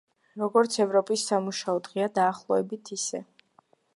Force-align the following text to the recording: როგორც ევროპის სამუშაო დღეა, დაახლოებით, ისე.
როგორც 0.43 0.77
ევროპის 0.85 1.25
სამუშაო 1.33 1.83
დღეა, 1.87 2.09
დაახლოებით, 2.17 2.93
ისე. 2.99 3.25